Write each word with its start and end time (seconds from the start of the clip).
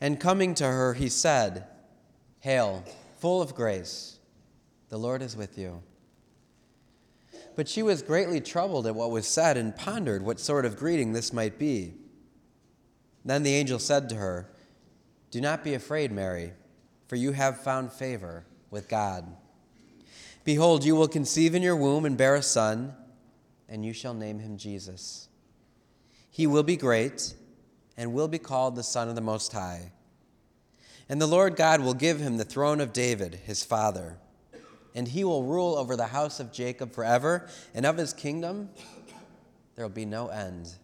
And 0.00 0.20
coming 0.20 0.54
to 0.56 0.64
her, 0.64 0.94
he 0.94 1.08
said, 1.08 1.66
Hail, 2.40 2.84
full 3.18 3.40
of 3.40 3.54
grace, 3.54 4.18
the 4.88 4.98
Lord 4.98 5.22
is 5.22 5.36
with 5.36 5.58
you. 5.58 5.82
But 7.54 7.68
she 7.68 7.82
was 7.82 8.02
greatly 8.02 8.40
troubled 8.40 8.86
at 8.86 8.94
what 8.94 9.10
was 9.10 9.26
said 9.26 9.56
and 9.56 9.74
pondered 9.74 10.22
what 10.22 10.38
sort 10.38 10.66
of 10.66 10.76
greeting 10.76 11.12
this 11.12 11.32
might 11.32 11.58
be. 11.58 11.94
Then 13.24 13.42
the 13.42 13.54
angel 13.54 13.78
said 13.78 14.08
to 14.10 14.16
her, 14.16 14.46
Do 15.30 15.40
not 15.40 15.64
be 15.64 15.74
afraid, 15.74 16.12
Mary, 16.12 16.52
for 17.08 17.16
you 17.16 17.32
have 17.32 17.62
found 17.62 17.92
favor 17.92 18.44
with 18.70 18.88
God. 18.88 19.26
Behold, 20.44 20.84
you 20.84 20.94
will 20.94 21.08
conceive 21.08 21.54
in 21.54 21.62
your 21.62 21.74
womb 21.74 22.04
and 22.04 22.16
bear 22.16 22.36
a 22.36 22.42
son, 22.42 22.94
and 23.68 23.84
you 23.84 23.92
shall 23.92 24.14
name 24.14 24.38
him 24.38 24.58
Jesus. 24.58 25.28
He 26.30 26.46
will 26.46 26.62
be 26.62 26.76
great 26.76 27.34
and 27.96 28.12
will 28.12 28.28
be 28.28 28.38
called 28.38 28.76
the 28.76 28.82
Son 28.82 29.08
of 29.08 29.14
the 29.14 29.20
Most 29.20 29.52
High. 29.52 29.92
And 31.08 31.20
the 31.20 31.26
Lord 31.26 31.56
God 31.56 31.80
will 31.80 31.94
give 31.94 32.18
him 32.18 32.36
the 32.36 32.44
throne 32.44 32.80
of 32.80 32.92
David, 32.92 33.36
his 33.46 33.64
father, 33.64 34.18
and 34.94 35.08
he 35.08 35.24
will 35.24 35.44
rule 35.44 35.76
over 35.76 35.96
the 35.96 36.06
house 36.06 36.40
of 36.40 36.52
Jacob 36.52 36.92
forever, 36.92 37.48
and 37.74 37.86
of 37.86 37.96
his 37.96 38.12
kingdom 38.12 38.70
there 39.74 39.84
will 39.84 39.90
be 39.90 40.04
no 40.04 40.28
end. 40.28 40.74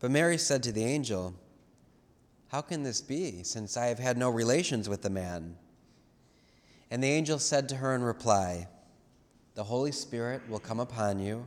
But 0.00 0.10
Mary 0.10 0.38
said 0.38 0.62
to 0.64 0.72
the 0.72 0.84
angel, 0.84 1.34
How 2.48 2.62
can 2.62 2.82
this 2.82 3.00
be, 3.00 3.42
since 3.42 3.76
I 3.76 3.86
have 3.86 3.98
had 3.98 4.18
no 4.18 4.30
relations 4.30 4.88
with 4.88 5.02
the 5.02 5.10
man? 5.10 5.56
And 6.90 7.02
the 7.02 7.10
angel 7.10 7.38
said 7.38 7.68
to 7.70 7.76
her 7.76 7.94
in 7.94 8.02
reply, 8.02 8.68
The 9.54 9.64
Holy 9.64 9.92
Spirit 9.92 10.42
will 10.48 10.58
come 10.58 10.80
upon 10.80 11.20
you 11.20 11.46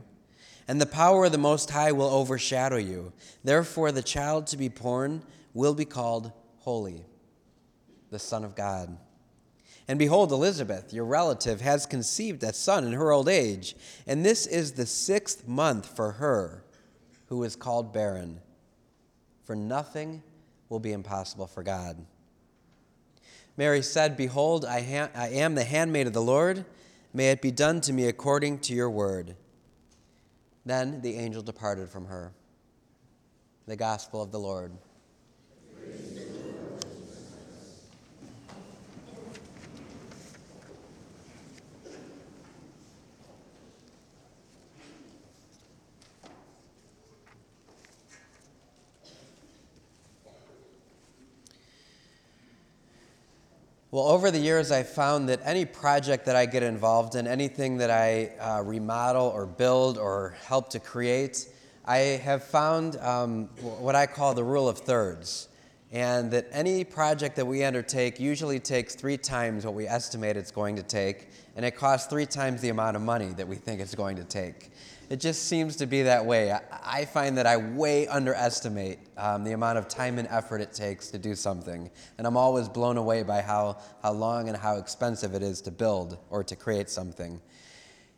and 0.68 0.78
the 0.78 0.86
power 0.86 1.24
of 1.24 1.32
the 1.32 1.38
Most 1.38 1.70
High 1.70 1.92
will 1.92 2.10
overshadow 2.10 2.76
you. 2.76 3.12
Therefore, 3.42 3.90
the 3.90 4.02
child 4.02 4.46
to 4.48 4.58
be 4.58 4.68
born 4.68 5.22
will 5.54 5.74
be 5.74 5.86
called 5.86 6.30
Holy, 6.58 7.06
the 8.10 8.18
Son 8.18 8.44
of 8.44 8.54
God. 8.54 8.98
And 9.88 9.98
behold, 9.98 10.30
Elizabeth, 10.30 10.92
your 10.92 11.06
relative, 11.06 11.62
has 11.62 11.86
conceived 11.86 12.42
a 12.42 12.52
son 12.52 12.86
in 12.86 12.92
her 12.92 13.10
old 13.10 13.26
age, 13.26 13.74
and 14.06 14.24
this 14.24 14.46
is 14.46 14.72
the 14.72 14.84
sixth 14.84 15.48
month 15.48 15.96
for 15.96 16.12
her 16.12 16.62
who 17.28 17.42
is 17.42 17.56
called 17.56 17.94
barren. 17.94 18.40
For 19.44 19.56
nothing 19.56 20.22
will 20.68 20.80
be 20.80 20.92
impossible 20.92 21.46
for 21.46 21.62
God. 21.62 22.04
Mary 23.56 23.80
said, 23.80 24.18
Behold, 24.18 24.66
I, 24.66 24.82
ha- 24.82 25.10
I 25.14 25.28
am 25.28 25.54
the 25.54 25.64
handmaid 25.64 26.06
of 26.06 26.12
the 26.12 26.20
Lord. 26.20 26.66
May 27.14 27.30
it 27.30 27.40
be 27.40 27.50
done 27.50 27.80
to 27.80 27.92
me 27.94 28.06
according 28.06 28.58
to 28.60 28.74
your 28.74 28.90
word. 28.90 29.34
Then 30.68 31.00
the 31.00 31.16
angel 31.16 31.40
departed 31.40 31.88
from 31.88 32.04
her. 32.04 32.34
The 33.66 33.74
Gospel 33.74 34.20
of 34.20 34.32
the 34.32 34.38
Lord. 34.38 34.72
Well, 53.98 54.10
over 54.10 54.30
the 54.30 54.38
years, 54.38 54.70
I've 54.70 54.88
found 54.88 55.28
that 55.28 55.40
any 55.42 55.64
project 55.64 56.26
that 56.26 56.36
I 56.36 56.46
get 56.46 56.62
involved 56.62 57.16
in, 57.16 57.26
anything 57.26 57.78
that 57.78 57.90
I 57.90 58.30
uh, 58.38 58.62
remodel 58.62 59.26
or 59.26 59.44
build 59.44 59.98
or 59.98 60.36
help 60.46 60.70
to 60.70 60.78
create, 60.78 61.48
I 61.84 61.96
have 61.96 62.44
found 62.44 62.94
um, 62.98 63.46
what 63.80 63.96
I 63.96 64.06
call 64.06 64.34
the 64.34 64.44
rule 64.44 64.68
of 64.68 64.78
thirds. 64.78 65.48
And 65.90 66.30
that 66.30 66.46
any 66.52 66.84
project 66.84 67.34
that 67.34 67.46
we 67.48 67.64
undertake 67.64 68.20
usually 68.20 68.60
takes 68.60 68.94
three 68.94 69.16
times 69.16 69.64
what 69.64 69.74
we 69.74 69.88
estimate 69.88 70.36
it's 70.36 70.52
going 70.52 70.76
to 70.76 70.84
take, 70.84 71.30
and 71.56 71.64
it 71.64 71.72
costs 71.72 72.06
three 72.06 72.26
times 72.26 72.60
the 72.60 72.68
amount 72.68 72.94
of 72.94 73.02
money 73.02 73.30
that 73.30 73.48
we 73.48 73.56
think 73.56 73.80
it's 73.80 73.96
going 73.96 74.14
to 74.14 74.24
take 74.24 74.70
it 75.10 75.20
just 75.20 75.44
seems 75.44 75.76
to 75.76 75.86
be 75.86 76.02
that 76.02 76.24
way. 76.26 76.54
I, 76.82 77.06
find 77.06 77.38
that 77.38 77.46
I 77.46 77.56
way 77.56 78.06
underestimate 78.08 78.98
um, 79.16 79.42
the 79.42 79.52
amount 79.52 79.78
of 79.78 79.88
time 79.88 80.18
and 80.18 80.28
effort 80.28 80.60
it 80.60 80.74
takes 80.74 81.08
to 81.10 81.18
do 81.18 81.34
something. 81.34 81.90
And 82.18 82.26
I'm 82.26 82.36
always 82.36 82.68
blown 82.68 82.98
away 82.98 83.22
by 83.22 83.40
how, 83.40 83.78
how 84.02 84.12
long 84.12 84.48
and 84.48 84.56
how 84.56 84.76
expensive 84.76 85.34
it 85.34 85.42
is 85.42 85.62
to 85.62 85.70
build 85.70 86.18
or 86.28 86.44
to 86.44 86.54
create 86.54 86.90
something. 86.90 87.40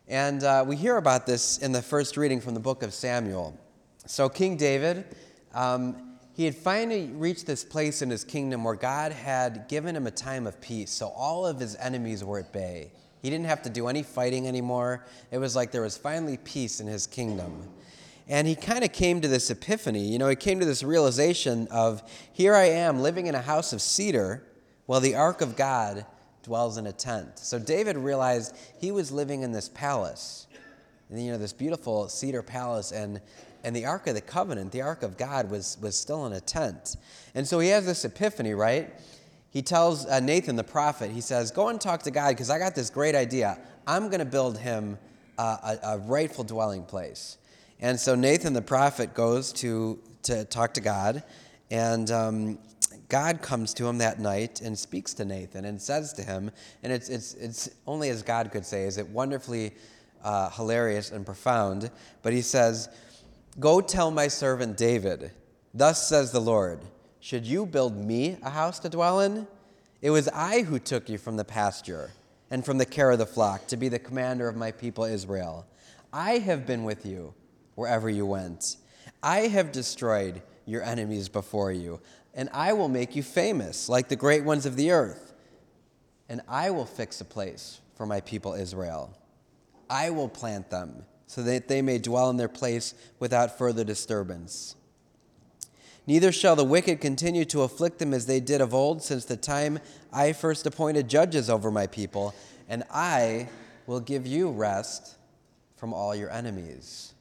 And 0.09 0.43
uh, 0.43 0.65
we 0.67 0.75
hear 0.75 0.97
about 0.97 1.25
this 1.25 1.59
in 1.59 1.71
the 1.71 1.81
first 1.81 2.17
reading 2.17 2.41
from 2.41 2.55
the 2.55 2.59
book 2.59 2.83
of 2.83 2.93
Samuel. 2.93 3.57
So, 4.05 4.27
King 4.27 4.57
David, 4.57 5.05
um, 5.53 6.17
he 6.33 6.43
had 6.43 6.55
finally 6.55 7.07
reached 7.13 7.45
this 7.45 7.63
place 7.63 8.01
in 8.01 8.09
his 8.09 8.25
kingdom 8.25 8.65
where 8.65 8.75
God 8.75 9.13
had 9.13 9.69
given 9.69 9.95
him 9.95 10.07
a 10.07 10.11
time 10.11 10.45
of 10.45 10.59
peace. 10.59 10.91
So, 10.91 11.07
all 11.09 11.45
of 11.45 11.59
his 11.59 11.77
enemies 11.77 12.23
were 12.23 12.39
at 12.39 12.51
bay. 12.51 12.91
He 13.21 13.29
didn't 13.29 13.45
have 13.45 13.61
to 13.63 13.69
do 13.69 13.87
any 13.87 14.03
fighting 14.03 14.47
anymore. 14.47 15.05
It 15.29 15.37
was 15.37 15.55
like 15.55 15.71
there 15.71 15.83
was 15.83 15.97
finally 15.97 16.37
peace 16.37 16.79
in 16.79 16.87
his 16.87 17.05
kingdom. 17.05 17.69
And 18.27 18.47
he 18.47 18.55
kind 18.55 18.83
of 18.83 18.91
came 18.93 19.21
to 19.21 19.27
this 19.27 19.49
epiphany. 19.49 20.05
You 20.07 20.17
know, 20.17 20.29
he 20.29 20.35
came 20.35 20.59
to 20.59 20.65
this 20.65 20.83
realization 20.83 21.67
of 21.69 22.01
here 22.31 22.55
I 22.55 22.65
am 22.65 23.01
living 23.01 23.27
in 23.27 23.35
a 23.35 23.41
house 23.41 23.73
of 23.73 23.81
cedar 23.81 24.43
while 24.85 24.99
the 24.99 25.15
ark 25.15 25.41
of 25.41 25.55
God 25.55 26.05
dwells 26.43 26.77
in 26.77 26.87
a 26.87 26.91
tent. 26.91 27.37
So 27.39 27.59
David 27.59 27.97
realized 27.97 28.55
he 28.79 28.91
was 28.91 29.11
living 29.11 29.43
in 29.43 29.51
this 29.51 29.69
palace, 29.69 30.47
you 31.13 31.31
know, 31.31 31.37
this 31.37 31.53
beautiful 31.53 32.07
cedar 32.09 32.41
palace, 32.41 32.91
and, 32.91 33.21
and 33.63 33.75
the 33.75 33.85
ark 33.85 34.07
of 34.07 34.15
the 34.15 34.21
covenant, 34.21 34.71
the 34.71 34.81
ark 34.81 35.03
of 35.03 35.17
God, 35.17 35.51
was, 35.51 35.77
was 35.81 35.95
still 35.95 36.25
in 36.25 36.33
a 36.33 36.41
tent. 36.41 36.95
And 37.35 37.47
so 37.47 37.59
he 37.59 37.69
has 37.69 37.85
this 37.85 38.05
epiphany, 38.05 38.53
right? 38.53 38.91
He 39.51 39.61
tells 39.61 40.05
uh, 40.05 40.21
Nathan 40.21 40.55
the 40.55 40.63
prophet, 40.63 41.11
he 41.11 41.21
says, 41.21 41.51
Go 41.51 41.67
and 41.67 41.79
talk 41.79 42.03
to 42.03 42.11
God 42.11 42.29
because 42.29 42.49
I 42.49 42.57
got 42.57 42.73
this 42.73 42.89
great 42.89 43.15
idea. 43.15 43.59
I'm 43.85 44.07
going 44.07 44.19
to 44.19 44.25
build 44.25 44.57
him 44.57 44.97
uh, 45.37 45.75
a, 45.83 45.87
a, 45.87 45.97
rightful 45.99 46.45
dwelling 46.45 46.83
place. 46.83 47.37
And 47.81 47.99
so 47.99 48.15
Nathan 48.15 48.53
the 48.53 48.61
prophet 48.61 49.13
goes 49.13 49.51
to, 49.53 49.99
to 50.23 50.45
talk 50.45 50.73
to 50.75 50.81
God, 50.81 51.23
and 51.69 52.09
um, 52.11 52.59
God 53.09 53.41
comes 53.41 53.73
to 53.73 53.87
him 53.87 53.97
that 53.97 54.19
night 54.19 54.61
and 54.61 54.77
speaks 54.77 55.13
to 55.15 55.25
Nathan 55.25 55.65
and 55.65 55.81
says 55.81 56.13
to 56.13 56.21
him, 56.21 56.49
and 56.81 56.93
it's, 56.93 57.09
it's, 57.09 57.33
it's 57.33 57.69
only 57.85 58.09
as 58.09 58.23
God 58.23 58.51
could 58.51 58.65
say, 58.65 58.83
is 58.83 58.97
it 58.97 59.07
wonderfully 59.09 59.73
uh, 60.23 60.49
hilarious 60.51 61.11
and 61.11 61.25
profound, 61.25 61.91
but 62.21 62.31
he 62.31 62.41
says, 62.41 62.87
Go 63.59 63.81
tell 63.81 64.11
my 64.11 64.29
servant 64.29 64.77
David, 64.77 65.31
thus 65.73 66.07
says 66.07 66.31
the 66.31 66.39
Lord. 66.39 66.79
Should 67.23 67.45
you 67.45 67.67
build 67.67 67.95
me 67.95 68.37
a 68.41 68.49
house 68.49 68.79
to 68.79 68.89
dwell 68.89 69.19
in? 69.19 69.47
It 70.01 70.09
was 70.09 70.27
I 70.29 70.63
who 70.63 70.79
took 70.79 71.07
you 71.07 71.19
from 71.19 71.37
the 71.37 71.45
pasture 71.45 72.09
and 72.49 72.65
from 72.65 72.79
the 72.79 72.85
care 72.85 73.11
of 73.11 73.19
the 73.19 73.27
flock 73.27 73.67
to 73.67 73.77
be 73.77 73.89
the 73.89 73.99
commander 73.99 74.47
of 74.47 74.55
my 74.55 74.71
people 74.71 75.03
Israel. 75.03 75.67
I 76.11 76.39
have 76.39 76.65
been 76.65 76.83
with 76.83 77.05
you 77.05 77.35
wherever 77.75 78.09
you 78.09 78.25
went. 78.25 78.77
I 79.21 79.41
have 79.41 79.71
destroyed 79.71 80.41
your 80.65 80.81
enemies 80.81 81.29
before 81.29 81.71
you, 81.71 81.99
and 82.33 82.49
I 82.53 82.73
will 82.73 82.89
make 82.89 83.15
you 83.15 83.21
famous 83.21 83.87
like 83.87 84.09
the 84.09 84.15
great 84.15 84.43
ones 84.43 84.65
of 84.65 84.75
the 84.75 84.89
earth. 84.89 85.33
And 86.27 86.41
I 86.47 86.71
will 86.71 86.87
fix 86.87 87.21
a 87.21 87.25
place 87.25 87.81
for 87.95 88.07
my 88.07 88.21
people 88.21 88.53
Israel. 88.53 89.15
I 89.91 90.09
will 90.09 90.29
plant 90.29 90.71
them 90.71 91.05
so 91.27 91.43
that 91.43 91.67
they 91.67 91.83
may 91.83 91.99
dwell 91.99 92.31
in 92.31 92.37
their 92.37 92.49
place 92.49 92.95
without 93.19 93.59
further 93.59 93.83
disturbance. 93.83 94.75
Neither 96.11 96.33
shall 96.33 96.57
the 96.57 96.65
wicked 96.65 96.99
continue 96.99 97.45
to 97.45 97.61
afflict 97.61 97.97
them 97.97 98.13
as 98.13 98.25
they 98.25 98.41
did 98.41 98.59
of 98.59 98.73
old, 98.73 99.01
since 99.01 99.23
the 99.23 99.37
time 99.37 99.79
I 100.11 100.33
first 100.33 100.65
appointed 100.65 101.07
judges 101.07 101.49
over 101.49 101.71
my 101.71 101.87
people, 101.87 102.35
and 102.67 102.83
I 102.91 103.47
will 103.87 104.01
give 104.01 104.27
you 104.27 104.49
rest 104.49 105.15
from 105.77 105.93
all 105.93 106.13
your 106.13 106.29
enemies. 106.29 107.13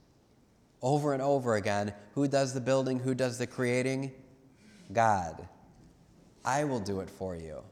Over 0.83 1.13
and 1.13 1.23
over 1.23 1.55
again, 1.55 1.95
who 2.17 2.27
does 2.27 2.53
the 2.53 2.61
building? 2.61 2.99
Who 2.99 3.15
does 3.15 3.39
the 3.39 3.47
creating? 3.47 4.11
God. 4.93 5.47
I 6.45 6.65
will 6.65 6.81
do 6.81 6.99
it 6.99 7.11
for 7.11 7.37
you. 7.37 7.63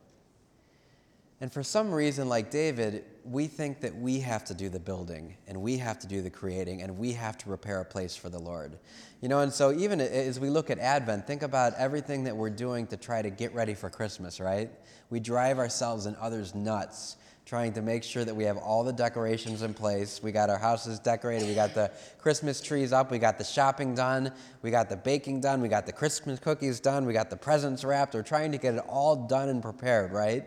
And 1.41 1.53
for 1.53 1.65
some 1.65 1.91
reason, 1.91 2.29
like 2.29 2.53
David, 2.53 3.05
we 3.31 3.47
think 3.47 3.81
that 3.81 3.95
we 3.95 4.21
have 4.21 4.45
to 4.45 4.55
do 4.55 4.69
the 4.69 4.81
building 4.81 5.37
and 5.47 5.61
we 5.61 5.77
have 5.79 5.99
to 6.01 6.07
do 6.07 6.23
the 6.23 6.31
creating 6.31 6.83
and 6.83 6.99
we 6.99 7.13
have 7.13 7.37
to 7.39 7.47
prepare 7.47 7.81
a 7.81 7.85
place 7.85 8.17
for 8.17 8.29
the 8.29 8.39
Lord. 8.39 8.79
You 9.21 9.29
know, 9.29 9.41
and 9.41 9.53
so 9.53 9.73
even 9.73 10.01
as 10.01 10.41
we 10.41 10.49
look 10.49 10.71
at 10.71 10.79
Advent, 10.79 11.27
think 11.27 11.43
about 11.43 11.75
everything 11.77 12.25
that 12.25 12.37
we're 12.37 12.51
doing 12.51 12.87
to 12.89 12.97
try 12.97 13.21
to 13.21 13.31
get 13.31 13.55
ready 13.55 13.75
for 13.75 13.91
Christmas, 13.91 14.41
right? 14.41 14.71
We 15.11 15.21
drive 15.21 15.59
ourselves 15.59 16.07
and 16.07 16.17
others 16.17 16.55
nuts 16.55 17.17
trying 17.49 17.73
to 17.73 17.81
make 17.81 18.05
sure 18.05 18.27
that 18.27 18.37
we 18.37 18.45
have 18.45 18.59
all 18.59 18.85
the 18.85 18.93
decorations 18.93 19.63
in 19.63 19.73
place. 19.73 20.23
We 20.23 20.33
got 20.33 20.51
our 20.51 20.59
houses 20.59 20.99
decorated, 20.99 21.49
we 21.49 21.55
got 21.55 21.75
the 21.75 21.91
Christmas 22.19 22.61
trees 22.61 22.93
up, 22.93 23.11
we 23.11 23.19
got 23.19 23.39
the 23.39 23.45
shopping 23.45 23.95
done, 23.95 24.33
we 24.61 24.71
got 24.71 24.91
the 24.91 24.99
baking 24.99 25.41
done, 25.41 25.63
we 25.63 25.69
got 25.69 25.87
the 25.87 25.93
Christmas 25.93 26.39
cookies 26.39 26.79
done, 26.79 27.07
we 27.07 27.15
got 27.15 27.31
the 27.31 27.39
presents 27.39 27.85
wrapped. 27.85 28.13
We're 28.13 28.23
trying 28.23 28.53
to 28.53 28.59
get 28.59 28.75
it 28.75 28.85
all 28.87 29.17
done 29.27 29.49
and 29.49 29.63
prepared, 29.63 30.13
right? 30.13 30.45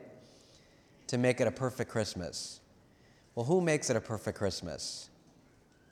To 1.08 1.18
make 1.18 1.42
it 1.42 1.48
a 1.48 1.52
perfect 1.52 1.90
Christmas. 1.90 2.60
Well, 3.36 3.46
who 3.46 3.62
makes 3.62 3.90
it 3.90 3.96
a 3.96 4.02
perfect 4.02 4.38
Christmas? 4.38 5.10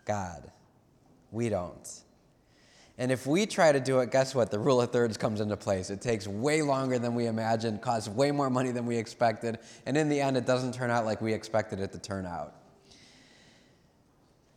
God. 0.05 0.51
We 1.31 1.49
don't. 1.49 1.87
And 2.97 3.13
if 3.13 3.25
we 3.25 3.45
try 3.45 3.71
to 3.71 3.79
do 3.79 3.99
it, 3.99 4.11
guess 4.11 4.35
what? 4.35 4.51
The 4.51 4.59
rule 4.59 4.81
of 4.81 4.91
thirds 4.91 5.15
comes 5.15 5.39
into 5.39 5.55
place. 5.55 5.89
It 5.89 6.01
takes 6.01 6.27
way 6.27 6.61
longer 6.61 6.99
than 6.99 7.15
we 7.15 7.27
imagined, 7.27 7.81
costs 7.81 8.09
way 8.09 8.31
more 8.31 8.49
money 8.49 8.71
than 8.71 8.85
we 8.85 8.97
expected, 8.97 9.59
and 9.85 9.95
in 9.95 10.09
the 10.09 10.19
end, 10.19 10.35
it 10.35 10.45
doesn't 10.45 10.73
turn 10.73 10.91
out 10.91 11.05
like 11.05 11.21
we 11.21 11.33
expected 11.33 11.79
it 11.79 11.93
to 11.93 11.99
turn 11.99 12.25
out. 12.25 12.55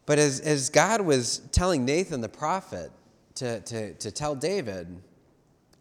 But 0.07 0.19
as, 0.19 0.41
as 0.41 0.71
God 0.71 1.03
was 1.03 1.39
telling 1.53 1.85
Nathan 1.85 2.21
the 2.21 2.29
prophet 2.29 2.91
to, 3.37 3.61
to, 3.61 3.95
to 3.95 4.11
tell 4.11 4.35
David, 4.35 4.89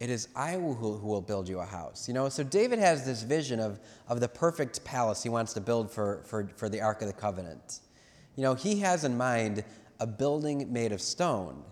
it 0.02 0.10
is 0.10 0.30
I 0.36 0.54
who, 0.54 0.74
who 0.74 1.08
will 1.08 1.22
build 1.22 1.48
you 1.48 1.60
a 1.60 1.66
house. 1.66 2.08
You 2.08 2.16
know, 2.16 2.28
so 2.28 2.42
David 2.42 2.80
has 2.80 3.06
this 3.06 3.22
vision 3.22 3.60
of, 3.60 3.80
of 4.08 4.20
the 4.20 4.28
perfect 4.28 4.84
palace 4.84 5.22
he 5.22 5.30
wants 5.30 5.54
to 5.54 5.62
build 5.62 5.92
for, 5.92 6.24
for, 6.26 6.50
for 6.56 6.70
the 6.70 6.82
Ark 6.82 7.04
of 7.04 7.08
the 7.08 7.14
Covenant. 7.14 7.82
You 8.36 8.42
know, 8.42 8.56
he 8.56 8.80
has 8.80 9.04
in 9.04 9.16
mind 9.16 9.64
a 10.00 10.08
building 10.08 10.74
made 10.74 10.92
of 10.92 11.02
stone. 11.02 11.64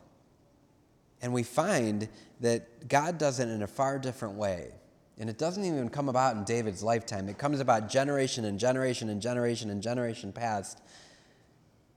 And 1.23 1.33
we 1.33 1.41
find 1.41 2.07
that 2.41 2.87
God 2.87 3.17
does 3.17 3.39
it 3.39 3.49
in 3.49 3.63
a 3.63 3.67
far 3.67 3.97
different 3.97 4.35
way. 4.35 4.73
And 5.17 5.27
it 5.27 5.39
doesn't 5.39 5.65
even 5.65 5.89
come 5.89 6.07
about 6.07 6.35
in 6.35 6.43
David's 6.43 6.83
lifetime. 6.83 7.29
It 7.29 7.39
comes 7.39 7.59
about 7.59 7.89
generation 7.89 8.45
and 8.45 8.59
generation 8.59 9.09
and 9.09 9.19
generation 9.19 9.71
and 9.71 9.81
generation 9.81 10.31
past. 10.33 10.83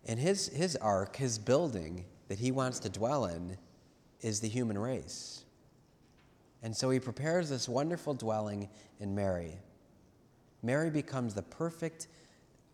And 0.06 0.19
his, 0.19 0.49
his 0.49 0.76
ark, 0.76 1.14
his 1.17 1.38
building 1.38 2.06
that 2.29 2.38
he 2.38 2.50
wants 2.50 2.79
to 2.79 2.88
dwell 2.88 3.26
in, 3.26 3.58
is 4.23 4.40
the 4.40 4.49
human 4.49 4.79
race. 4.79 5.42
And 6.62 6.76
so 6.76 6.91
he 6.91 7.00
prepares 7.00 7.49
this 7.49 7.69
wonderful 7.69 8.14
dwelling 8.14 8.69
in 9.00 9.14
Mary. 9.14 9.59
Mary 10.62 10.91
becomes 10.91 11.35
the 11.35 11.43
perfect 11.43 12.06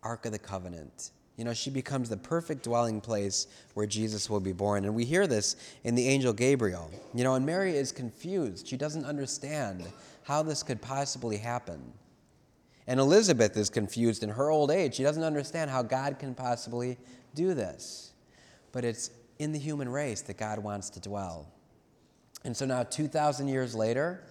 Ark 0.03 0.27
of 0.27 0.33
the 0.33 0.39
Covenant. 0.39 1.11
You 1.37 1.45
know, 1.45 1.55
she 1.55 1.71
becomes 1.71 2.09
the 2.09 2.17
perfect 2.17 2.65
dwelling 2.65 3.01
place 3.01 3.47
where 3.75 3.87
Jesus 3.87 4.29
will 4.29 4.41
be 4.41 4.53
born. 4.53 4.85
And 4.85 4.95
we 4.95 5.05
hear 5.05 5.27
this 5.27 5.57
in 5.85 5.95
the 5.95 6.07
angel 6.09 6.33
Gabriel. 6.33 6.91
You 7.15 7.25
know, 7.25 7.35
and 7.35 7.47
Mary 7.47 7.77
is 7.77 7.93
confused. 7.93 8.67
She 8.67 8.77
doesn't 8.77 9.05
understand 9.05 9.85
how 10.25 10.43
this 10.43 10.63
could 10.63 10.83
possibly 10.83 11.37
happen. 11.37 11.93
And 12.89 12.99
Elizabeth 12.99 13.57
is 13.57 13.71
confused 13.71 14.23
in 14.23 14.31
her 14.31 14.51
old 14.51 14.71
age. 14.71 14.97
She 14.97 15.03
doesn't 15.03 15.23
understand 15.23 15.71
how 15.71 15.83
God 15.83 16.19
can 16.19 16.35
possibly 16.35 16.99
do 17.35 17.55
this. 17.55 18.13
But 18.73 18.85
it's 18.85 19.11
in 19.39 19.53
the 19.53 19.59
human 19.59 19.89
race 19.89 20.23
that 20.23 20.39
God 20.39 20.59
wants 20.59 20.91
to 20.91 21.01
dwell. 21.01 21.47
And 22.49 22.57
so 22.57 22.65
now, 22.65 22.83
2,000 22.83 23.49
years 23.49 23.75
later, 23.75 24.25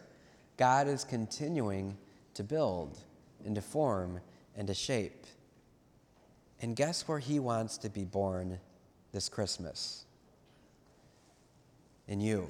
God 0.58 0.88
is 0.88 1.04
continuing 1.04 1.96
to 2.34 2.44
build 2.44 2.98
and 3.46 3.54
to 3.54 3.62
form 3.62 4.22
and 4.56 4.68
to 4.70 4.74
shape. 4.74 5.28
And 6.60 6.76
guess 6.76 7.08
where 7.08 7.20
he 7.20 7.38
wants 7.38 7.78
to 7.78 7.90
be 7.90 8.06
born 8.06 8.58
this 9.12 9.30
Christmas? 9.30 10.06
In 12.08 12.20
you. 12.20 12.50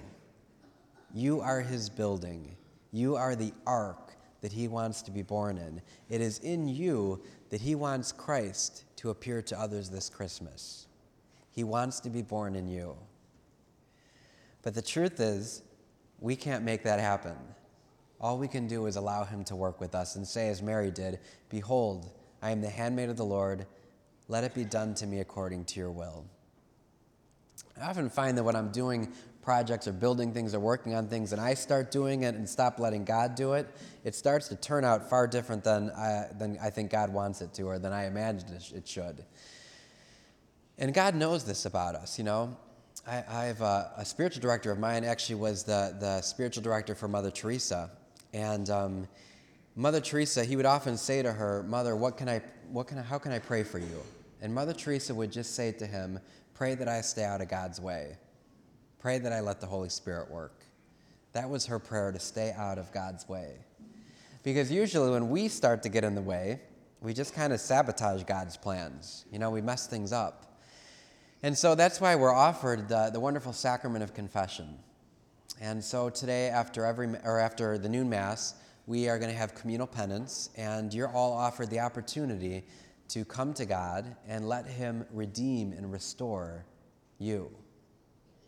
You 1.13 1.41
are 1.41 1.59
his 1.59 1.89
building. 1.89 2.55
You 2.93 3.17
are 3.17 3.35
the 3.35 3.51
ark 3.65 4.13
that 4.39 4.53
he 4.53 4.69
wants 4.69 5.01
to 5.01 5.11
be 5.11 5.21
born 5.21 5.57
in. 5.57 5.81
It 6.07 6.21
is 6.21 6.39
in 6.39 6.69
you 6.69 7.21
that 7.49 7.59
he 7.59 7.75
wants 7.75 8.13
Christ 8.13 8.85
to 8.95 9.09
appear 9.09 9.41
to 9.41 9.59
others 9.59 9.89
this 9.89 10.09
Christmas. 10.09 10.87
He 11.51 11.65
wants 11.65 11.99
to 11.99 12.09
be 12.09 12.21
born 12.21 12.55
in 12.55 12.69
you. 12.69 12.95
But 14.61 14.73
the 14.73 14.81
truth 14.81 15.19
is, 15.19 15.61
we 16.19 16.35
can't 16.35 16.63
make 16.63 16.83
that 16.83 16.99
happen. 16.99 17.35
All 18.19 18.37
we 18.37 18.47
can 18.47 18.67
do 18.67 18.87
is 18.87 18.95
allow 18.95 19.23
him 19.23 19.43
to 19.45 19.55
work 19.55 19.79
with 19.79 19.93
us 19.93 20.15
and 20.15 20.27
say, 20.27 20.49
as 20.49 20.61
Mary 20.61 20.91
did, 20.91 21.19
Behold, 21.49 22.11
I 22.41 22.51
am 22.51 22.61
the 22.61 22.69
handmaid 22.69 23.09
of 23.09 23.17
the 23.17 23.25
Lord 23.25 23.67
let 24.27 24.43
it 24.43 24.53
be 24.53 24.65
done 24.65 24.93
to 24.95 25.07
me 25.07 25.19
according 25.19 25.65
to 25.65 25.79
your 25.79 25.91
will. 25.91 26.25
I 27.79 27.89
often 27.89 28.09
find 28.09 28.37
that 28.37 28.43
when 28.43 28.55
I'm 28.55 28.71
doing 28.71 29.13
projects 29.41 29.87
or 29.87 29.93
building 29.93 30.33
things 30.33 30.53
or 30.53 30.59
working 30.59 30.93
on 30.93 31.07
things 31.07 31.31
and 31.31 31.39
I 31.39 31.53
start 31.53 31.91
doing 31.91 32.23
it 32.23 32.35
and 32.35 32.47
stop 32.47 32.79
letting 32.79 33.05
God 33.05 33.35
do 33.35 33.53
it, 33.53 33.67
it 34.03 34.15
starts 34.15 34.49
to 34.49 34.55
turn 34.55 34.83
out 34.83 35.09
far 35.09 35.27
different 35.27 35.63
than 35.63 35.91
I, 35.91 36.25
than 36.37 36.57
I 36.61 36.69
think 36.69 36.91
God 36.91 37.11
wants 37.11 37.41
it 37.41 37.53
to 37.53 37.63
or 37.63 37.79
than 37.79 37.93
I 37.93 38.07
imagined 38.07 38.51
it 38.75 38.87
should. 38.87 39.23
And 40.77 40.93
God 40.93 41.15
knows 41.15 41.45
this 41.45 41.65
about 41.65 41.95
us, 41.95 42.17
you 42.17 42.25
know. 42.25 42.57
I, 43.09 43.45
have 43.45 43.61
a, 43.61 43.91
a, 43.95 44.03
spiritual 44.05 44.41
director 44.41 44.69
of 44.69 44.79
mine 44.79 45.05
actually 45.05 45.35
was 45.35 45.63
the, 45.63 45.95
the 45.97 46.21
spiritual 46.21 46.61
director 46.61 46.93
for 46.93 47.07
Mother 47.07 47.31
Teresa. 47.31 47.89
And 48.33 48.69
um, 48.69 49.07
Mother 49.77 50.01
Teresa, 50.01 50.43
he 50.43 50.57
would 50.57 50.65
often 50.65 50.97
say 50.97 51.21
to 51.21 51.31
her, 51.31 51.63
Mother, 51.63 51.95
what 51.95 52.17
can 52.17 52.27
I, 52.27 52.41
what 52.69 52.87
can 52.87 52.97
I, 52.97 53.03
how 53.03 53.17
can 53.17 53.31
I 53.31 53.39
pray 53.39 53.63
for 53.63 53.79
you? 53.79 54.03
And 54.41 54.53
Mother 54.53 54.73
Teresa 54.73 55.15
would 55.15 55.31
just 55.31 55.55
say 55.55 55.71
to 55.73 55.85
him, 55.85 56.19
Pray 56.53 56.75
that 56.75 56.89
I 56.89 56.99
stay 56.99 57.23
out 57.23 57.39
of 57.39 57.47
God's 57.47 57.79
way. 57.79 58.17
Pray 58.99 59.19
that 59.19 59.31
I 59.31 59.39
let 59.39 59.61
the 59.61 59.67
Holy 59.67 59.89
Spirit 59.89 60.29
work. 60.29 60.63
That 61.31 61.49
was 61.49 61.65
her 61.67 61.79
prayer 61.79 62.11
to 62.11 62.19
stay 62.19 62.51
out 62.57 62.77
of 62.77 62.91
God's 62.91 63.29
way. 63.29 63.53
Because 64.43 64.69
usually 64.69 65.11
when 65.11 65.29
we 65.29 65.47
start 65.47 65.81
to 65.83 65.89
get 65.89 66.03
in 66.03 66.13
the 66.13 66.21
way, 66.21 66.59
we 66.99 67.13
just 67.13 67.33
kind 67.33 67.53
of 67.53 67.61
sabotage 67.61 68.23
God's 68.23 68.57
plans. 68.57 69.25
You 69.31 69.39
know, 69.39 69.49
we 69.49 69.61
mess 69.61 69.87
things 69.87 70.11
up. 70.11 70.46
And 71.43 71.57
so 71.57 71.75
that's 71.75 72.01
why 72.01 72.15
we're 72.15 72.33
offered 72.33 72.89
the, 72.89 73.09
the 73.13 73.19
wonderful 73.19 73.53
sacrament 73.53 74.03
of 74.03 74.13
confession. 74.13 74.79
And 75.61 75.83
so 75.83 76.09
today, 76.09 76.49
after, 76.49 76.85
every, 76.85 77.07
or 77.23 77.39
after 77.39 77.77
the 77.77 77.89
noon 77.89 78.09
Mass, 78.09 78.55
we 78.85 79.09
are 79.09 79.19
going 79.19 79.31
to 79.31 79.37
have 79.37 79.53
communal 79.53 79.87
penance, 79.87 80.49
and 80.55 80.93
you're 80.93 81.09
all 81.09 81.33
offered 81.33 81.69
the 81.69 81.79
opportunity 81.79 82.63
to 83.09 83.25
come 83.25 83.53
to 83.53 83.65
God 83.65 84.15
and 84.27 84.47
let 84.47 84.65
Him 84.65 85.05
redeem 85.11 85.73
and 85.73 85.91
restore 85.91 86.65
you. 87.19 87.51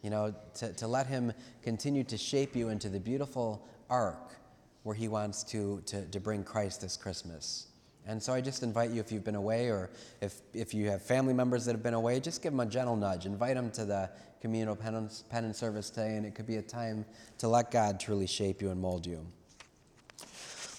You 0.01 0.09
know, 0.09 0.33
to, 0.55 0.73
to 0.73 0.87
let 0.87 1.07
Him 1.07 1.33
continue 1.61 2.03
to 2.05 2.17
shape 2.17 2.55
you 2.55 2.69
into 2.69 2.89
the 2.89 2.99
beautiful 2.99 3.67
ark 3.89 4.35
where 4.83 4.95
He 4.95 5.07
wants 5.07 5.43
to, 5.45 5.81
to, 5.87 6.05
to 6.05 6.19
bring 6.19 6.43
Christ 6.43 6.81
this 6.81 6.95
Christmas. 6.95 7.68
And 8.09 8.21
so 8.21 8.33
I 8.33 8.41
just 8.41 8.63
invite 8.63 8.89
you, 8.89 8.99
if 8.99 9.11
you've 9.11 9.23
been 9.23 9.35
away 9.35 9.67
or 9.67 9.91
if, 10.19 10.41
if 10.51 10.73
you 10.73 10.89
have 10.89 11.03
family 11.03 11.31
members 11.31 11.63
that 11.65 11.73
have 11.73 11.83
been 11.83 11.93
away, 11.93 12.19
just 12.19 12.41
give 12.41 12.51
them 12.51 12.59
a 12.59 12.65
gentle 12.65 12.95
nudge. 12.95 13.27
Invite 13.27 13.53
them 13.53 13.69
to 13.69 13.85
the 13.85 14.09
communal 14.41 14.75
penance, 14.75 15.23
penance 15.29 15.59
service 15.59 15.91
today, 15.91 16.15
and 16.15 16.25
it 16.25 16.33
could 16.33 16.47
be 16.47 16.55
a 16.55 16.61
time 16.63 17.05
to 17.37 17.47
let 17.47 17.69
God 17.69 17.99
truly 17.99 18.25
shape 18.25 18.63
you 18.63 18.71
and 18.71 18.81
mold 18.81 19.05
you. 19.05 19.23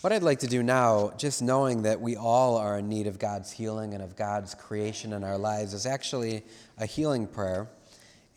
What 0.01 0.13
I'd 0.13 0.25
like 0.25 0.41
to 0.41 0.49
do 0.49 0.65
now, 0.65 1.13
just 1.19 1.41
knowing 1.41 1.83
that 1.83 2.01
we 2.01 2.17
all 2.17 2.57
are 2.57 2.79
in 2.79 2.89
need 2.89 3.07
of 3.07 3.21
God's 3.21 3.53
healing 3.53 3.95
and 3.95 4.03
of 4.03 4.17
God's 4.17 4.57
creation 4.57 5.13
in 5.13 5.23
our 5.23 5.39
lives, 5.39 5.73
is 5.73 5.87
actually 5.87 6.43
a 6.79 6.87
healing 6.87 7.29
prayer. 7.29 7.69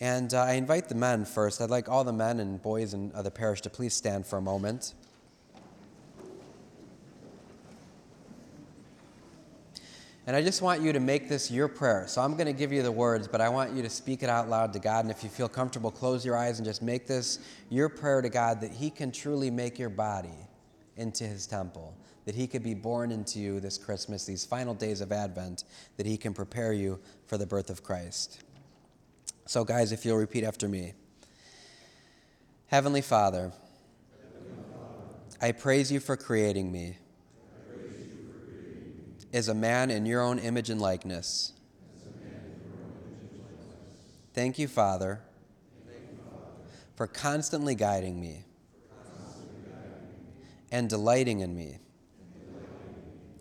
And 0.01 0.31
uh, 0.35 0.43
I 0.43 0.53
invite 0.53 0.88
the 0.88 0.95
men 0.95 1.25
first. 1.25 1.62
I'd 1.62 1.71
like 1.71 1.89
all 1.89 2.03
the 2.03 2.13
men 2.13 2.39
and 2.39 2.62
boys 2.62 2.93
in 2.93 3.12
the 3.12 3.31
parish 3.31 3.62
to 3.62 3.71
please 3.71 3.95
stand 3.95 4.27
for 4.27 4.38
a 4.38 4.41
moment. 4.41 4.93
And 10.25 10.36
I 10.36 10.42
just 10.42 10.62
want 10.62 10.82
you 10.82 10.94
to 10.94 11.00
make 11.00 11.27
this 11.27 11.51
your 11.51 11.68
prayer. 11.68 12.06
So 12.08 12.22
I'm 12.22 12.34
going 12.34 12.48
to 12.48 12.53
give 12.53 12.72
you 12.72 12.82
the 12.82 12.92
words, 12.92 13.27
but 13.27 13.42
I 13.42 13.50
want 13.50 13.74
you 13.74 13.82
to 13.82 13.89
speak 13.89 14.24
it 14.24 14.30
out 14.30 14.50
loud 14.50 14.72
to 14.74 14.80
God. 14.80 15.03
And 15.03 15.12
if 15.12 15.24
you 15.24 15.30
feel 15.30 15.50
comfortable, 15.50 15.92
close 15.92 16.25
your 16.25 16.38
eyes 16.38 16.60
and 16.60 16.65
just 16.65 16.82
make 16.82 17.08
this 17.08 17.39
your 17.70 17.89
prayer 17.89 18.22
to 18.22 18.30
God 18.30 18.62
that 18.62 18.72
He 18.72 18.89
can 18.89 19.12
truly 19.12 19.51
make 19.51 19.77
your 19.77 19.89
body 19.89 20.48
into 20.98 21.24
his 21.24 21.48
temple, 21.48 21.96
that 22.25 22.36
he 22.36 22.48
could 22.48 22.63
be 22.63 22.74
born 22.74 23.12
into 23.12 23.39
you 23.39 23.60
this 23.60 23.77
Christmas, 23.77 24.25
these 24.25 24.46
final 24.46 24.74
days 24.74 25.01
of 25.01 25.12
Advent, 25.12 25.63
that 25.98 26.06
he 26.06 26.18
can 26.18 26.34
prepare 26.34 26.74
you 26.74 27.00
for 27.25 27.38
the 27.38 27.46
birth 27.46 27.70
of 27.70 27.84
Christ. 27.84 28.44
So, 29.46 29.63
guys, 29.63 29.92
if 29.92 30.06
you'll 30.06 30.18
repeat 30.18 30.44
after 30.44 30.68
me 30.68 30.94
Heavenly 32.68 33.01
Father, 33.01 33.51
I 35.42 35.51
praise 35.51 35.92
you 35.92 36.00
for 36.00 36.15
creating 36.15 36.72
me 36.72 36.98
as 39.34 39.48
a 39.48 39.54
man 39.54 39.90
in 39.90 40.06
your 40.06 40.22
own 40.22 40.38
image 40.40 40.70
and 40.70 40.80
likeness. 40.80 41.54
Thank 44.34 44.58
you, 44.58 44.68
Father, 44.68 45.22
for 46.96 47.08
constantly 47.08 47.75
guiding 47.75 48.22
me 48.22 48.46
and 50.72 50.90
delighting 50.90 51.42
in 51.42 51.56
me. 51.56 51.80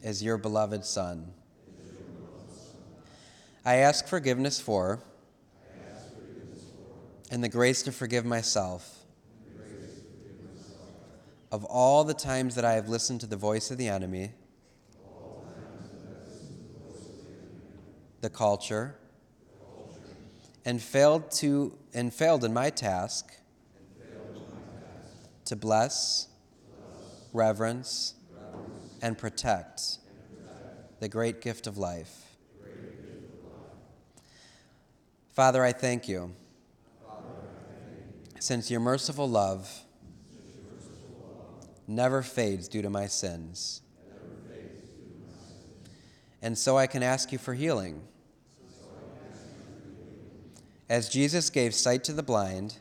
as 0.03 0.21
your 0.23 0.37
beloved 0.37 0.85
Son. 0.85 1.33
I 3.65 3.77
ask 3.77 4.09
forgiveness 4.09 4.59
for 4.61 5.01
and 7.31 7.43
the 7.43 7.49
grace 7.49 7.83
to 7.85 7.93
forgive 7.93 8.25
myself 8.25 8.99
of 11.53 11.65
all 11.67 12.03
the 12.03 12.15
times 12.15 12.57
that 12.57 12.65
I 12.65 12.73
have 12.73 12.89
listened 12.89 13.21
to 13.21 13.27
the 13.27 13.37
voice 13.37 13.71
of 13.71 13.79
the 13.79 13.89
enemy, 13.89 14.33
the 18.23 18.31
culture, 18.31 18.97
and 20.65 20.81
failed 20.81 21.31
to 21.33 21.77
and 21.93 22.15
failed 22.15 22.45
in 22.45 22.55
my 22.55 22.71
task 22.71 23.35
to 25.45 25.57
bless, 25.57 26.29
reverence, 27.33 28.15
and 29.03 29.19
protect 29.19 29.99
the 31.01 31.09
great 31.09 31.41
gift 31.43 31.67
of 31.67 31.77
life. 31.77 32.37
Father, 35.35 35.65
I 35.65 35.73
thank 35.73 36.09
you. 36.09 36.33
Since 38.39 38.71
your 38.71 38.81
merciful 38.81 39.29
love 39.29 39.85
never 41.89 42.23
fades 42.23 42.69
due 42.69 42.83
to 42.83 42.91
my 42.91 43.07
sins. 43.07 43.83
And 46.41 46.57
so 46.57 46.77
I 46.77 46.87
can 46.87 47.03
ask 47.03 47.33
you 47.33 47.39
for 47.39 47.55
healing. 47.55 48.03
As 50.93 51.09
Jesus 51.09 51.49
gave 51.49 51.75
sight 51.75 52.05
to 52.05 52.13
the 52.13 52.23
blind, 52.23 52.77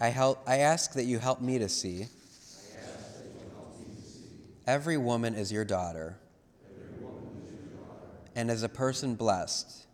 I, 0.00 0.08
help, 0.08 0.42
I 0.44 0.56
ask 0.56 0.94
that 0.94 1.04
you 1.04 1.20
help 1.20 1.40
me 1.40 1.60
to 1.60 1.68
see. 1.68 2.08
Every 4.66 4.96
woman 4.96 5.36
is 5.36 5.52
your 5.52 5.64
daughter, 5.64 6.18
and 8.34 8.50
as 8.50 8.64
a 8.64 8.68
person 8.68 9.14
blessed 9.14 9.86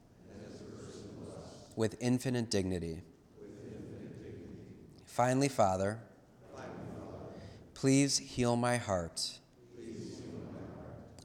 with 1.77 1.99
infinite 2.01 2.51
dignity. 2.51 3.03
Finally, 5.05 5.51
Father, 5.51 5.99
please 7.75 8.17
heal 8.17 8.57
my 8.57 8.79
heart 8.79 9.39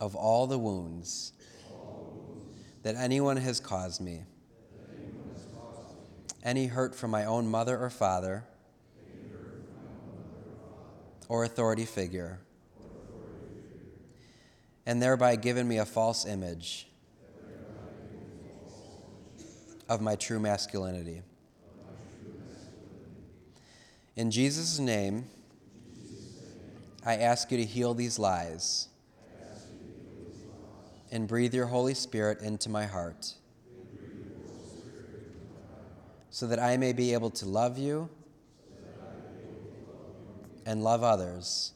of 0.02 0.18
all 0.18 0.48
the 0.48 0.60
wounds 0.60 1.32
that 2.84 2.96
anyone 2.96 3.38
has 3.38 3.60
caused 3.60 4.02
me, 4.02 4.24
any 6.44 6.68
hurt 6.68 6.96
from 6.96 7.12
my 7.12 7.26
own 7.26 7.48
mother 7.48 7.78
or 7.78 7.90
father. 7.90 8.46
Or 11.30 11.44
authority 11.44 11.84
figure, 11.84 12.40
and 14.86 15.02
thereby 15.02 15.36
given 15.36 15.68
me 15.68 15.78
a 15.78 15.86
false 15.86 16.26
image 16.26 16.88
of 19.90 20.00
my 20.00 20.16
true 20.16 20.40
masculinity. 20.40 21.24
In 24.16 24.32
Jesus' 24.32 24.80
name, 24.80 25.26
I 27.06 27.18
ask 27.18 27.52
you 27.52 27.58
to 27.58 27.66
heal 27.66 27.94
these 27.94 28.18
lies 28.18 28.88
and 31.12 31.28
breathe 31.28 31.54
your 31.54 31.68
Holy 31.68 31.94
Spirit 31.94 32.42
into 32.42 32.70
my 32.70 32.86
heart 32.86 33.34
so 36.30 36.48
that 36.48 36.60
I 36.60 36.78
may 36.78 36.94
be 36.94 37.14
able 37.14 37.30
to 37.32 37.46
love 37.46 37.78
you 37.78 38.10
and 40.66 40.84
love 40.84 41.04
others 41.04 41.72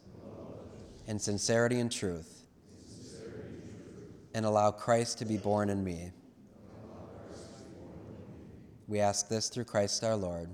in 1.07 1.17
sincerity 1.17 1.79
and 1.79 1.91
truth 1.91 2.43
and 4.33 4.45
allow 4.45 4.71
Christ 4.71 5.17
to 5.19 5.25
be 5.25 5.37
born 5.37 5.69
in 5.69 5.83
me. 5.83 6.11
We 8.87 8.99
ask 8.99 9.29
this 9.29 9.49
through 9.49 9.63
Christ 9.63 10.03
our 10.03 10.15
Lord. 10.15 10.49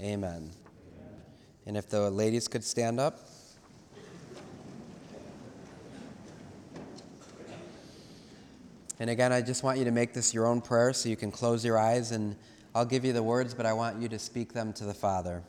Amen. 0.00 0.50
And 1.66 1.76
if 1.76 1.88
the 1.88 2.10
ladies 2.10 2.48
could 2.48 2.64
stand 2.64 2.98
up. 2.98 3.27
And 9.00 9.10
again, 9.10 9.32
I 9.32 9.42
just 9.42 9.62
want 9.62 9.78
you 9.78 9.84
to 9.84 9.92
make 9.92 10.12
this 10.12 10.34
your 10.34 10.46
own 10.46 10.60
prayer 10.60 10.92
so 10.92 11.08
you 11.08 11.16
can 11.16 11.30
close 11.30 11.64
your 11.64 11.78
eyes 11.78 12.10
and 12.10 12.36
I'll 12.74 12.84
give 12.84 13.04
you 13.04 13.12
the 13.12 13.22
words, 13.22 13.54
but 13.54 13.64
I 13.64 13.72
want 13.72 14.00
you 14.02 14.08
to 14.08 14.18
speak 14.18 14.52
them 14.52 14.72
to 14.74 14.84
the 14.84 14.94
Father. 14.94 15.42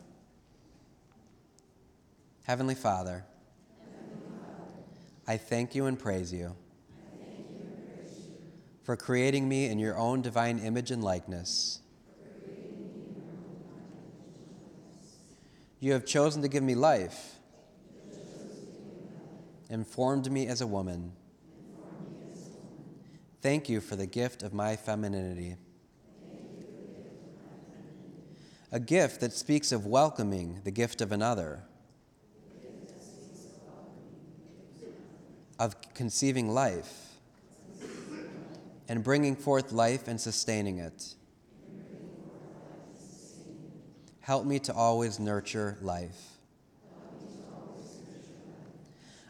Heavenly 2.43 2.75
Father, 2.75 3.25
I 5.27 5.37
thank 5.37 5.75
you 5.75 5.85
and 5.85 5.97
praise 5.97 6.33
you 6.33 6.55
for 8.83 8.95
creating 8.95 9.47
me 9.47 9.65
in 9.65 9.77
your 9.77 9.95
own 9.97 10.21
divine 10.21 10.57
image 10.59 10.89
and 10.89 11.03
likeness. 11.03 11.81
You 15.79 15.93
have 15.93 16.05
chosen 16.05 16.41
to 16.41 16.47
give 16.47 16.63
me 16.63 16.75
life 16.75 17.35
and 19.69 19.85
formed 19.85 20.31
me 20.31 20.47
as 20.47 20.61
a 20.61 20.67
woman. 20.67 21.13
Thank 23.41 23.69
you 23.69 23.79
for 23.79 23.95
the 23.95 24.05
gift 24.05 24.43
of 24.43 24.53
my 24.53 24.75
femininity. 24.75 25.55
A 28.69 28.81
gift 28.81 29.21
that 29.21 29.31
speaks 29.31 29.71
of 29.71 29.85
welcoming 29.85 30.59
the 30.65 30.71
gift 30.71 30.99
of 30.99 31.13
another, 31.13 31.63
of 35.57 35.75
conceiving 35.93 36.49
life 36.53 37.13
and 38.89 39.03
bringing 39.03 39.37
forth 39.37 39.71
life 39.71 40.09
and 40.09 40.19
sustaining 40.19 40.79
it. 40.79 41.15
Help 44.19 44.45
me 44.45 44.59
to 44.59 44.73
always 44.73 45.17
nurture 45.17 45.77
life. 45.81 46.37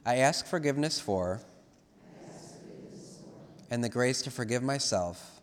I 0.04 0.16
ask 0.16 0.48
forgiveness 0.48 1.00
for 1.00 1.42
and 3.70 3.84
the 3.84 3.90
grace 3.90 4.22
to 4.24 4.32
forgive 4.32 4.64
myself 4.64 5.42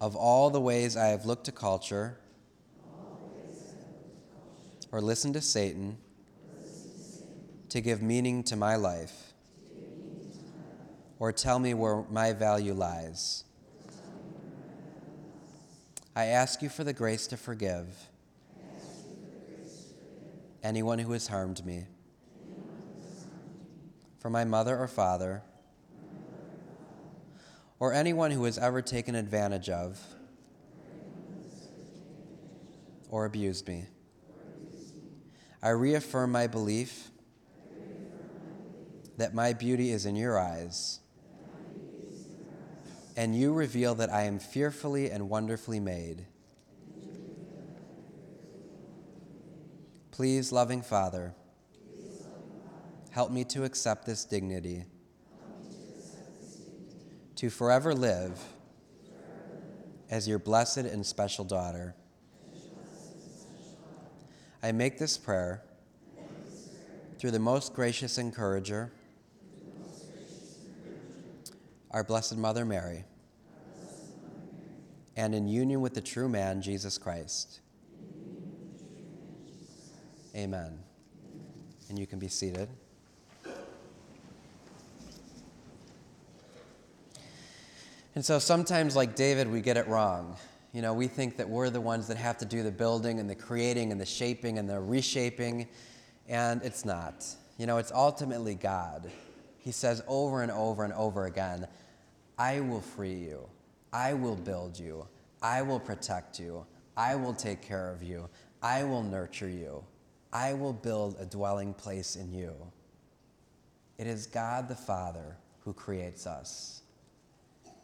of 0.00 0.16
all 0.16 0.50
the 0.50 0.60
ways 0.60 0.96
I 0.96 1.08
have 1.08 1.26
looked 1.26 1.44
to 1.44 1.52
culture 1.52 2.18
or 4.90 5.00
listened 5.00 5.34
to 5.34 5.40
Satan 5.40 5.98
to 7.68 7.80
give 7.80 8.02
meaning 8.02 8.42
to 8.44 8.56
my 8.56 8.76
life 8.76 9.32
or 11.18 11.32
tell 11.32 11.58
me 11.58 11.74
where 11.74 12.02
my 12.10 12.32
value 12.32 12.72
lies. 12.72 13.44
I 16.16 16.26
ask 16.26 16.60
you 16.62 16.68
for 16.68 16.82
the 16.82 16.92
grace 16.92 17.26
to 17.28 17.36
forgive 17.36 17.86
anyone 20.62 20.98
who 20.98 21.12
has 21.12 21.28
harmed 21.28 21.64
me. 21.64 21.84
For 24.18 24.28
my 24.28 24.44
mother 24.44 24.76
or 24.76 24.88
father, 24.88 25.42
or 27.80 27.92
anyone 27.94 28.30
who 28.30 28.44
has 28.44 28.58
ever 28.58 28.82
taken 28.82 29.14
advantage 29.16 29.68
of 29.68 29.98
or 33.08 33.24
abused 33.24 33.66
me. 33.66 33.86
I 35.62 35.70
reaffirm 35.70 36.30
my 36.30 36.46
belief 36.46 37.10
that 39.16 39.34
my 39.34 39.52
beauty 39.52 39.90
is 39.90 40.06
in 40.06 40.14
your 40.14 40.38
eyes 40.38 41.00
and 43.16 43.36
you 43.36 43.52
reveal 43.52 43.94
that 43.96 44.10
I 44.10 44.22
am 44.22 44.38
fearfully 44.38 45.10
and 45.10 45.28
wonderfully 45.28 45.80
made. 45.80 46.26
Please, 50.10 50.52
loving 50.52 50.80
Father, 50.82 51.34
help 53.10 53.30
me 53.30 53.44
to 53.44 53.64
accept 53.64 54.06
this 54.06 54.24
dignity, 54.24 54.84
to 57.40 57.48
forever 57.48 57.94
live 57.94 58.38
as 60.10 60.28
your 60.28 60.38
blessed 60.38 60.76
and 60.76 61.06
special 61.06 61.42
daughter. 61.42 61.94
I 64.62 64.72
make 64.72 64.98
this 64.98 65.16
prayer 65.16 65.62
through 67.18 67.30
the 67.30 67.38
most 67.38 67.72
gracious 67.72 68.18
encourager, 68.18 68.92
our 71.90 72.04
Blessed 72.04 72.36
Mother 72.36 72.66
Mary 72.66 73.04
and 75.16 75.34
in 75.34 75.48
union 75.48 75.80
with 75.80 75.94
the 75.94 76.02
true 76.02 76.28
man, 76.28 76.60
Jesus 76.60 76.98
Christ. 76.98 77.60
Amen. 80.36 80.78
And 81.88 81.98
you 81.98 82.06
can 82.06 82.18
be 82.18 82.28
seated. 82.28 82.68
And 88.14 88.24
so 88.24 88.38
sometimes, 88.38 88.96
like 88.96 89.14
David, 89.14 89.50
we 89.50 89.60
get 89.60 89.76
it 89.76 89.86
wrong. 89.86 90.36
You 90.72 90.82
know, 90.82 90.94
we 90.94 91.06
think 91.06 91.36
that 91.36 91.48
we're 91.48 91.70
the 91.70 91.80
ones 91.80 92.08
that 92.08 92.16
have 92.16 92.38
to 92.38 92.44
do 92.44 92.62
the 92.62 92.70
building 92.70 93.20
and 93.20 93.28
the 93.28 93.34
creating 93.34 93.92
and 93.92 94.00
the 94.00 94.06
shaping 94.06 94.58
and 94.58 94.68
the 94.68 94.80
reshaping. 94.80 95.68
And 96.28 96.62
it's 96.62 96.84
not. 96.84 97.24
You 97.58 97.66
know, 97.66 97.78
it's 97.78 97.92
ultimately 97.92 98.54
God. 98.54 99.10
He 99.58 99.72
says 99.72 100.02
over 100.08 100.42
and 100.42 100.50
over 100.50 100.84
and 100.84 100.92
over 100.94 101.26
again, 101.26 101.66
I 102.38 102.60
will 102.60 102.80
free 102.80 103.14
you. 103.14 103.48
I 103.92 104.14
will 104.14 104.36
build 104.36 104.78
you. 104.78 105.06
I 105.42 105.62
will 105.62 105.80
protect 105.80 106.38
you. 106.38 106.64
I 106.96 107.14
will 107.14 107.34
take 107.34 107.62
care 107.62 107.90
of 107.90 108.02
you. 108.02 108.28
I 108.62 108.84
will 108.84 109.02
nurture 109.02 109.48
you. 109.48 109.84
I 110.32 110.54
will 110.54 110.72
build 110.72 111.16
a 111.18 111.26
dwelling 111.26 111.74
place 111.74 112.16
in 112.16 112.32
you. 112.32 112.54
It 113.98 114.06
is 114.06 114.26
God 114.26 114.68
the 114.68 114.76
Father 114.76 115.36
who 115.64 115.72
creates 115.72 116.26
us. 116.26 116.79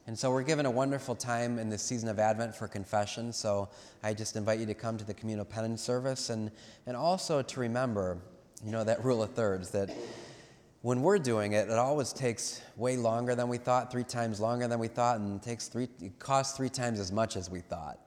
And 0.09 0.17
so 0.17 0.31
we're 0.31 0.45
given 0.45 0.67
a 0.67 0.71
wonderful 0.71 1.17
time 1.17 1.59
in 1.59 1.69
this 1.69 1.83
season 1.83 2.09
of 2.09 2.21
Advent 2.21 2.55
for 2.55 2.69
confession. 2.69 3.33
So 3.33 3.69
I 4.05 4.15
just 4.15 4.37
invite 4.37 4.61
you 4.61 4.67
to 4.67 4.75
come 4.75 4.97
to 4.99 5.05
the 5.05 5.15
communal 5.15 5.45
penance 5.45 5.83
service 5.83 6.31
and, 6.31 6.53
and 6.87 6.97
also 6.97 7.43
to 7.43 7.61
remember, 7.61 8.19
you 8.65 8.71
know, 8.71 8.85
that 8.85 9.05
rule 9.05 9.21
of 9.21 9.35
thirds 9.35 9.71
that 9.71 9.91
when 10.83 11.03
we're 11.03 11.19
doing 11.19 11.55
it, 11.55 11.69
it 11.69 11.75
always 11.77 12.13
takes 12.13 12.63
way 12.77 12.97
longer 12.97 13.35
than 13.35 13.49
we 13.49 13.59
thought, 13.59 13.91
three 13.91 14.05
times 14.05 14.39
longer 14.39 14.69
than 14.69 14.79
we 14.79 14.87
thought, 14.87 15.19
and 15.19 15.43
takes 15.43 15.67
three, 15.67 15.89
it 16.01 16.17
costs 16.21 16.57
three 16.57 16.69
times 16.69 17.01
as 17.01 17.11
much 17.11 17.35
as 17.35 17.51
we 17.51 17.59
thought. 17.59 17.99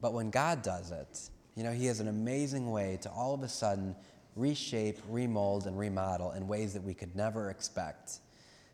But 0.00 0.12
when 0.12 0.30
God 0.30 0.62
does 0.62 0.92
it, 0.92 1.30
you 1.56 1.64
know, 1.64 1.72
He 1.72 1.86
has 1.86 1.98
an 1.98 2.06
amazing 2.06 2.70
way 2.70 2.98
to 3.02 3.10
all 3.10 3.34
of 3.34 3.42
a 3.42 3.48
sudden 3.48 3.96
reshape, 4.36 4.98
remold, 5.08 5.66
and 5.66 5.76
remodel 5.76 6.30
in 6.32 6.46
ways 6.46 6.74
that 6.74 6.84
we 6.84 6.94
could 6.94 7.16
never 7.16 7.50
expect. 7.50 8.20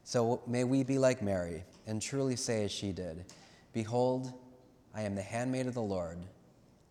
So 0.05 0.43
may 0.47 0.65
we 0.65 0.83
be 0.83 0.99
like 0.99 1.23
Mary 1.23 1.65
and 1.87 2.01
truly 2.01 2.37
say 2.37 2.65
as 2.65 2.73
she 2.73 2.93
did 2.93 3.25
Behold, 3.73 4.33
I 4.95 5.03
am 5.03 5.15
the 5.15 5.23
handmaid 5.23 5.67
of 5.67 5.75
the 5.75 5.83
Lord. 5.83 6.19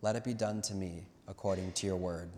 Let 0.00 0.16
it 0.16 0.24
be 0.24 0.32
done 0.32 0.62
to 0.62 0.74
me 0.74 1.04
according 1.28 1.72
to 1.72 1.86
your 1.86 1.96
word. 1.96 2.30